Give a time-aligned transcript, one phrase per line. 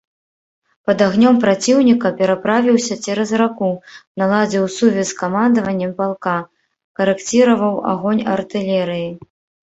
[0.89, 3.67] Пад агнём праціўніка пераправіўся цераз раку,
[4.21, 6.33] наладзіў сувязь з камандаваннем палка,
[7.01, 9.05] карэкціраваў агонь артылерыі.